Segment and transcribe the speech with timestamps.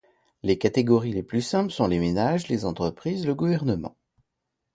[0.41, 3.95] Les catégories les plus simples sont les ménages, les entreprises, le gouvernement.